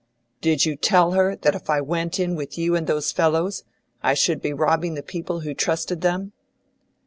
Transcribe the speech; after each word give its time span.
"Did 0.41 0.65
you 0.65 0.75
tell 0.75 1.11
her 1.11 1.35
that 1.35 1.53
if 1.53 1.69
I 1.69 1.79
went 1.79 2.19
in 2.19 2.33
with 2.33 2.57
you 2.57 2.75
and 2.75 2.87
those 2.87 3.11
fellows, 3.11 3.63
I 4.01 4.15
should 4.15 4.41
be 4.41 4.51
robbing 4.51 4.95
the 4.95 5.03
people 5.03 5.41
who 5.41 5.53
trusted 5.53 6.01
them?" 6.01 6.33